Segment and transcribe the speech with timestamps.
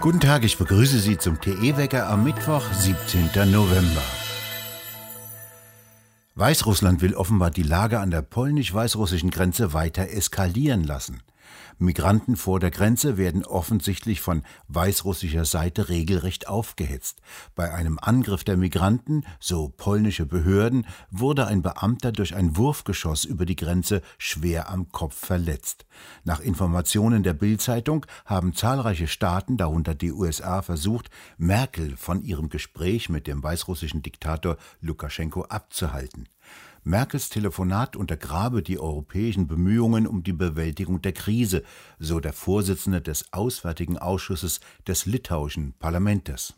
[0.00, 3.30] Guten Tag, ich begrüße Sie zum TE-Wecker am Mittwoch, 17.
[3.52, 4.02] November.
[6.36, 11.22] Weißrussland will offenbar die Lage an der polnisch-weißrussischen Grenze weiter eskalieren lassen.
[11.78, 17.20] Migranten vor der Grenze werden offensichtlich von weißrussischer Seite regelrecht aufgehetzt.
[17.54, 23.46] Bei einem Angriff der Migranten, so polnische Behörden, wurde ein Beamter durch ein Wurfgeschoss über
[23.46, 25.86] die Grenze schwer am Kopf verletzt.
[26.24, 33.08] Nach Informationen der Bild-Zeitung haben zahlreiche Staaten, darunter die USA, versucht, Merkel von ihrem Gespräch
[33.08, 36.28] mit dem weißrussischen Diktator Lukaschenko abzuhalten.
[36.82, 41.62] Merkels Telefonat untergrabe die europäischen Bemühungen um die Bewältigung der Krise,
[41.98, 46.54] so der Vorsitzende des Auswärtigen Ausschusses des litauischen Parlamentes.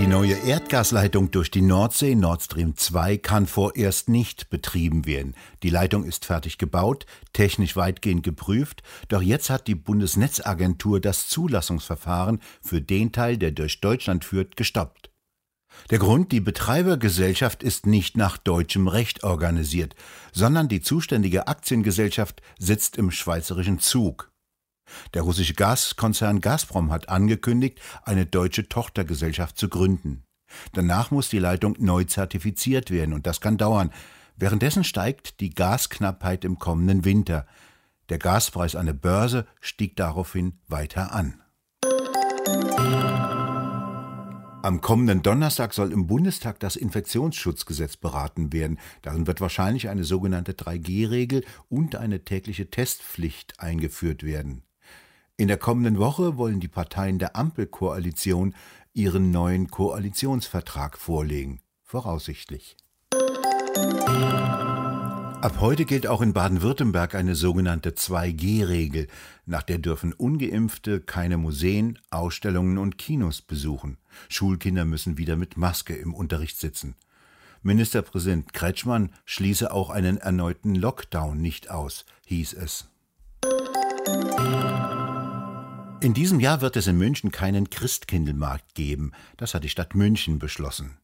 [0.00, 5.34] Die neue Erdgasleitung durch die Nordsee Nord Stream 2 kann vorerst nicht betrieben werden.
[5.62, 12.40] Die Leitung ist fertig gebaut, technisch weitgehend geprüft, doch jetzt hat die Bundesnetzagentur das Zulassungsverfahren
[12.62, 15.10] für den Teil, der durch Deutschland führt, gestoppt.
[15.90, 19.94] Der Grund, die Betreibergesellschaft ist nicht nach deutschem Recht organisiert,
[20.32, 24.29] sondern die zuständige Aktiengesellschaft sitzt im schweizerischen Zug.
[25.14, 30.24] Der russische Gaskonzern Gazprom hat angekündigt, eine deutsche Tochtergesellschaft zu gründen.
[30.72, 33.92] Danach muss die Leitung neu zertifiziert werden und das kann dauern.
[34.36, 37.46] Währenddessen steigt die Gasknappheit im kommenden Winter.
[38.08, 41.40] Der Gaspreis an der Börse stieg daraufhin weiter an.
[44.62, 48.78] Am kommenden Donnerstag soll im Bundestag das Infektionsschutzgesetz beraten werden.
[49.00, 54.62] Darin wird wahrscheinlich eine sogenannte 3G-Regel und eine tägliche Testpflicht eingeführt werden.
[55.40, 58.54] In der kommenden Woche wollen die Parteien der Ampelkoalition
[58.92, 62.76] ihren neuen Koalitionsvertrag vorlegen, voraussichtlich.
[65.40, 69.06] Ab heute gilt auch in Baden-Württemberg eine sogenannte 2G-Regel,
[69.46, 73.96] nach der dürfen ungeimpfte keine Museen, Ausstellungen und Kinos besuchen.
[74.28, 76.96] Schulkinder müssen wieder mit Maske im Unterricht sitzen.
[77.62, 82.90] Ministerpräsident Kretschmann schließe auch einen erneuten Lockdown nicht aus, hieß es.
[86.02, 89.12] In diesem Jahr wird es in München keinen Christkindlmarkt geben.
[89.36, 90.96] Das hat die Stadt München beschlossen.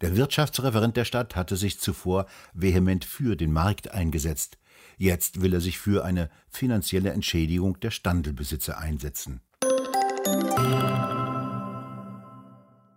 [0.00, 4.58] Der Wirtschaftsreferent der Stadt hatte sich zuvor vehement für den Markt eingesetzt.
[4.98, 9.42] Jetzt will er sich für eine finanzielle Entschädigung der Standelbesitzer einsetzen.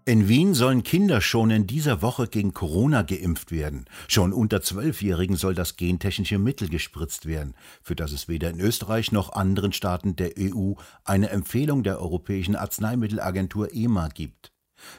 [0.07, 3.85] In Wien sollen Kinder schon in dieser Woche gegen Corona geimpft werden.
[4.07, 9.11] Schon unter Zwölfjährigen soll das gentechnische Mittel gespritzt werden, für das es weder in Österreich
[9.11, 10.73] noch anderen Staaten der EU
[11.05, 14.51] eine Empfehlung der Europäischen Arzneimittelagentur EMA gibt.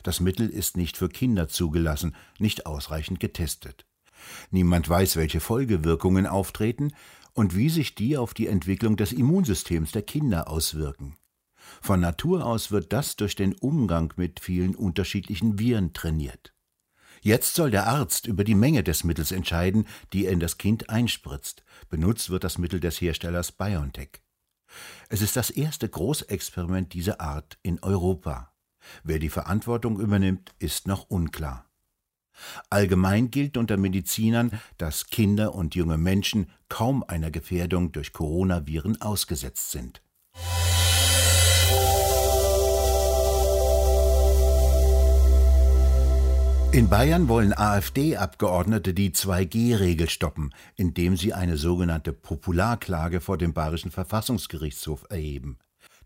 [0.03, 3.87] Das Mittel ist nicht für Kinder zugelassen, nicht ausreichend getestet.
[4.51, 6.91] Niemand weiß, welche Folgewirkungen auftreten
[7.33, 11.15] und wie sich die auf die Entwicklung des Immunsystems der Kinder auswirken.
[11.81, 16.53] Von Natur aus wird das durch den Umgang mit vielen unterschiedlichen Viren trainiert.
[17.23, 20.91] Jetzt soll der Arzt über die Menge des Mittels entscheiden, die er in das Kind
[20.91, 21.65] einspritzt.
[21.89, 24.21] Benutzt wird das Mittel des Herstellers BioNTech.
[25.09, 28.53] Es ist das erste Großexperiment dieser Art in Europa.
[29.03, 31.67] Wer die Verantwortung übernimmt, ist noch unklar.
[32.69, 39.71] Allgemein gilt unter Medizinern, dass Kinder und junge Menschen kaum einer Gefährdung durch Coronaviren ausgesetzt
[39.71, 40.03] sind.
[46.77, 53.91] In Bayern wollen AfD-Abgeordnete die 2G-Regel stoppen, indem sie eine sogenannte Popularklage vor dem Bayerischen
[53.91, 55.57] Verfassungsgerichtshof erheben.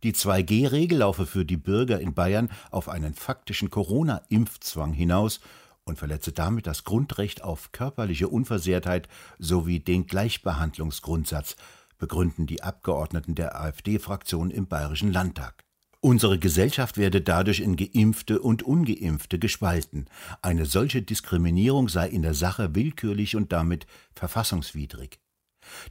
[0.04, 5.40] Die 2G-Regel laufe für die Bürger in Bayern auf einen faktischen Corona-Impfzwang hinaus
[5.82, 9.08] und verletze damit das Grundrecht auf körperliche Unversehrtheit
[9.40, 11.56] sowie den Gleichbehandlungsgrundsatz,
[11.98, 15.64] begründen die Abgeordneten der AfD-Fraktion im Bayerischen Landtag.
[16.02, 20.06] Unsere Gesellschaft werde dadurch in Geimpfte und Ungeimpfte gespalten.
[20.40, 25.20] Eine solche Diskriminierung sei in der Sache willkürlich und damit verfassungswidrig.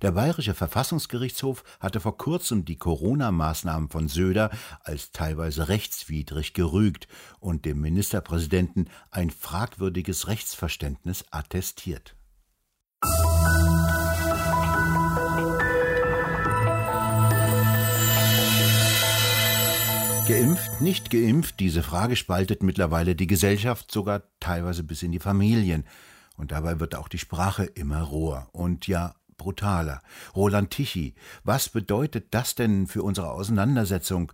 [0.02, 4.50] Der Bayerische Verfassungsgerichtshof hatte vor kurzem die Corona-Maßnahmen von Söder
[4.82, 7.08] als teilweise rechtswidrig gerügt
[7.40, 12.16] und dem Ministerpräsidenten ein fragwürdiges Rechtsverständnis attestiert.
[20.30, 25.86] Geimpft, nicht geimpft, diese Frage spaltet mittlerweile die Gesellschaft, sogar teilweise bis in die Familien.
[26.38, 30.04] Und dabei wird auch die Sprache immer roher und ja brutaler.
[30.36, 34.32] Roland Tichy, was bedeutet das denn für unsere Auseinandersetzung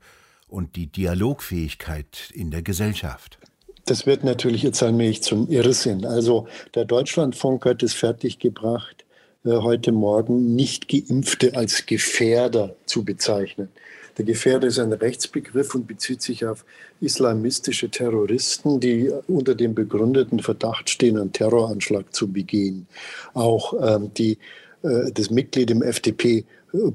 [0.49, 3.39] und die Dialogfähigkeit in der Gesellschaft?
[3.85, 6.05] Das wird natürlich jetzt allmählich zum Irrsinn.
[6.05, 9.05] Also der Deutschlandfunk hat es fertiggebracht,
[9.45, 13.69] äh, heute Morgen nicht Geimpfte als Gefährder zu bezeichnen.
[14.17, 16.63] Der Gefährder ist ein Rechtsbegriff und bezieht sich auf
[17.01, 22.87] islamistische Terroristen, die unter dem begründeten Verdacht stehen, einen Terroranschlag zu begehen.
[23.33, 24.37] Auch ähm, die,
[24.83, 26.45] äh, das Mitglied im FDP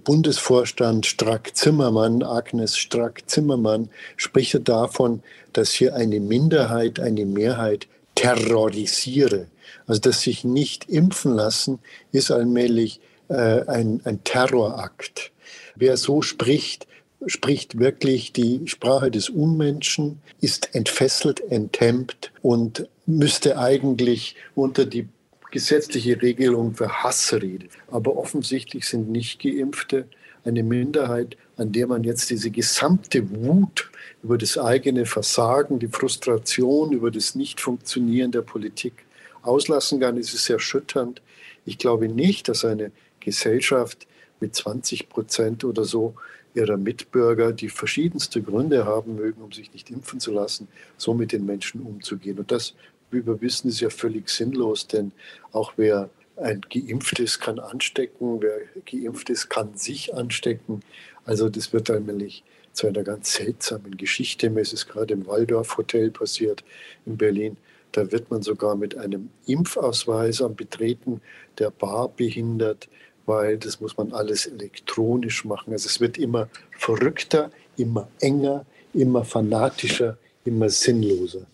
[0.05, 5.22] Bundesvorstand Strack-Zimmermann, Agnes Strack-Zimmermann, spricht davon,
[5.52, 9.46] dass hier eine Minderheit eine Mehrheit terrorisiere.
[9.87, 11.78] Also das sich nicht impfen lassen,
[12.12, 15.32] ist allmählich äh, ein, ein Terrorakt.
[15.76, 16.87] Wer so spricht,
[17.26, 25.08] spricht wirklich die Sprache des Unmenschen, ist entfesselt, enthemmt und müsste eigentlich unter die
[25.50, 27.67] gesetzliche Regelung für Hassrede.
[27.90, 30.06] Aber offensichtlich sind Nicht-Geimpfte
[30.44, 33.90] eine Minderheit, an der man jetzt diese gesamte Wut
[34.22, 39.05] über das eigene Versagen, die Frustration über das Nichtfunktionieren der Politik
[39.43, 40.17] auslassen kann.
[40.17, 41.20] Es ist erschütternd.
[41.67, 44.06] Ich glaube nicht, dass eine Gesellschaft
[44.40, 46.14] mit 20 Prozent oder so
[46.55, 51.32] ihrer Mitbürger, die verschiedenste Gründe haben mögen, um sich nicht impfen zu lassen, so mit
[51.32, 52.38] den Menschen umzugehen.
[52.38, 52.75] Und das
[53.11, 55.12] wie wir wissen, ist ja völlig sinnlos, denn
[55.52, 60.82] auch wer ein Geimpftes kann anstecken, wer geimpft ist, kann sich anstecken.
[61.25, 64.49] Also das wird allmählich zu einer ganz seltsamen Geschichte.
[64.49, 66.64] Mir ist es gerade im Waldorf Hotel passiert
[67.05, 67.56] in Berlin.
[67.93, 71.20] Da wird man sogar mit einem Impfausweis am Betreten
[71.58, 72.88] der Bar behindert,
[73.31, 75.73] weil das muss man alles elektronisch machen.
[75.73, 81.47] Also es wird immer verrückter, immer enger, immer fanatischer, immer sinnloser.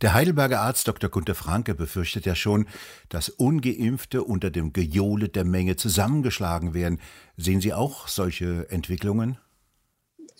[0.00, 1.10] Der Heidelberger Arzt Dr.
[1.10, 2.68] Gunther Franke befürchtet ja schon,
[3.08, 7.00] dass ungeimpfte unter dem Gejohle der Menge zusammengeschlagen werden.
[7.36, 9.38] Sehen Sie auch solche Entwicklungen?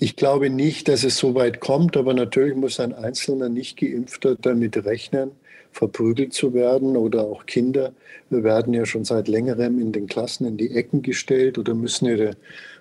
[0.02, 4.84] Ich glaube nicht, dass es so weit kommt, aber natürlich muss ein einzelner Nicht-Geimpfter damit
[4.84, 5.30] rechnen,
[5.70, 7.92] verprügelt zu werden oder auch Kinder
[8.28, 12.06] Wir werden ja schon seit längerem in den Klassen in die Ecken gestellt oder müssen
[12.06, 12.32] ihre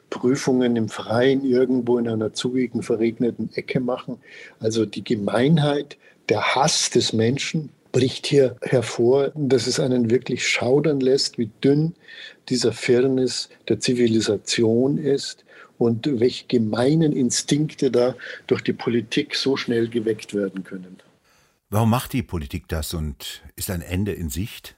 [0.09, 4.17] Prüfungen im Freien irgendwo in einer zugigen, verregneten Ecke machen.
[4.59, 5.97] Also die Gemeinheit
[6.27, 11.93] der Hass des Menschen bricht hier hervor, dass es einen wirklich schaudern lässt, wie dünn
[12.49, 15.45] dieser Firnis der Zivilisation ist
[15.81, 20.97] und welche gemeinen Instinkte da durch die Politik so schnell geweckt werden können.
[21.71, 24.75] Warum macht die Politik das und ist ein Ende in Sicht?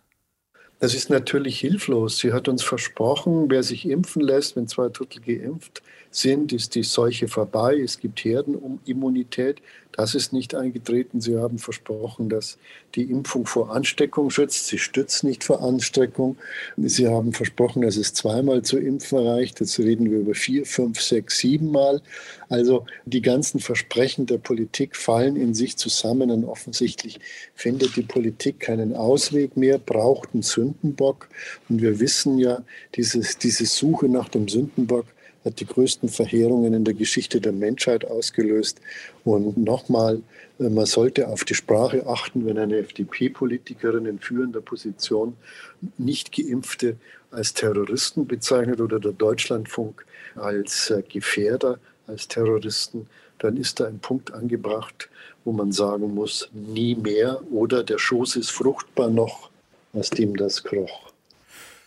[0.80, 2.20] Das ist natürlich hilflos.
[2.20, 6.84] Sie hat uns versprochen, wer sich impfen lässt, wenn zwei Drittel geimpft sind, ist die
[6.84, 7.80] Seuche vorbei.
[7.80, 9.62] Es gibt Herdenimmunität.
[9.94, 11.22] Das ist nicht eingetreten.
[11.22, 12.58] Sie haben versprochen, dass
[12.96, 14.68] die Impfung vor Ansteckung schützt.
[14.68, 16.36] Sie stützt nicht vor Ansteckung.
[16.78, 19.60] Sie haben versprochen, dass es zweimal zu impfen reicht.
[19.60, 22.02] Jetzt reden wir über vier, fünf, sechs, sieben Mal.
[22.50, 27.20] Also die ganzen Versprechen der Politik fallen in sich zusammen und offensichtlich
[27.54, 31.30] findet die Politik keinen Ausweg mehr, braucht einen Sündenbock.
[31.70, 32.64] Und wir wissen ja,
[32.96, 35.06] dieses, diese Suche nach dem Sündenbock
[35.46, 38.80] hat die größten Verheerungen in der Geschichte der Menschheit ausgelöst.
[39.24, 40.22] Und nochmal,
[40.60, 45.36] äh, man sollte auf die Sprache achten, wenn eine FDP-Politikerin in führender Position
[45.98, 46.98] nicht geimpfte
[47.32, 50.06] als Terroristen bezeichnet oder der Deutschlandfunk
[50.36, 53.08] als äh, Gefährder, als Terroristen,
[53.40, 55.10] dann ist da ein Punkt angebracht,
[55.44, 59.50] wo man sagen muss, nie mehr oder der Schoß ist fruchtbar noch,
[59.94, 61.13] aus dem das kroch.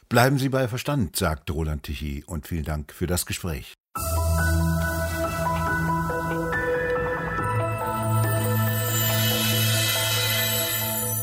[0.08, 3.74] Bleiben Sie bei Verstand, sagt Roland Tichy, und vielen Dank für das Gespräch.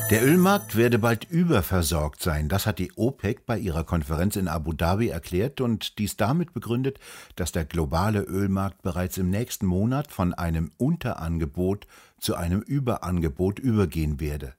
[0.09, 2.49] Der Ölmarkt werde bald überversorgt sein.
[2.49, 6.99] Das hat die OPEC bei ihrer Konferenz in Abu Dhabi erklärt und dies damit begründet,
[7.37, 11.87] dass der globale Ölmarkt bereits im nächsten Monat von einem Unterangebot
[12.19, 14.55] zu einem Überangebot übergehen werde.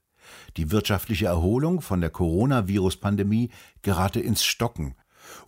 [0.56, 3.50] Die wirtschaftliche Erholung von der Coronavirus-Pandemie
[3.82, 4.94] gerate ins Stocken.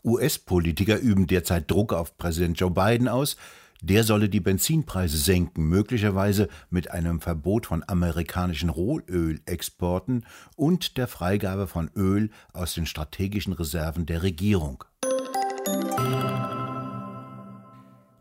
[0.04, 3.36] US-Politiker üben derzeit Druck auf Präsident Joe Biden aus,
[3.82, 10.24] der solle die Benzinpreise senken, möglicherweise mit einem Verbot von amerikanischen Rohölexporten
[10.56, 14.84] und der Freigabe von Öl aus den strategischen Reserven der Regierung.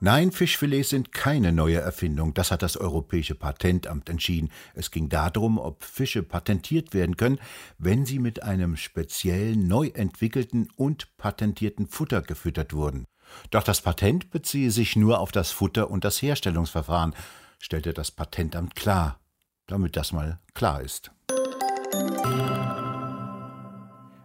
[0.01, 4.51] Nein, Fischfilets sind keine neue Erfindung, das hat das Europäische Patentamt entschieden.
[4.73, 7.39] Es ging darum, ob Fische patentiert werden können,
[7.77, 13.05] wenn sie mit einem speziell neu entwickelten und patentierten Futter gefüttert wurden.
[13.51, 17.15] Doch das Patent beziehe sich nur auf das Futter und das Herstellungsverfahren,
[17.59, 19.19] stellte das Patentamt klar,
[19.65, 21.11] damit das mal klar ist.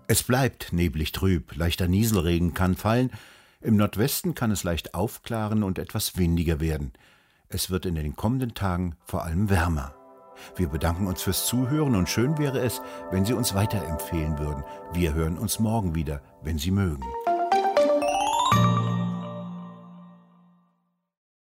[0.09, 3.13] Es bleibt neblig trüb, leichter Nieselregen kann fallen,
[3.61, 6.93] im Nordwesten kann es leicht aufklaren und etwas windiger werden.
[7.49, 9.95] Es wird in den kommenden Tagen vor allem wärmer.
[10.57, 14.65] Wir bedanken uns fürs Zuhören und schön wäre es, wenn Sie uns weiterempfehlen würden.
[14.93, 17.05] Wir hören uns morgen wieder, wenn Sie mögen.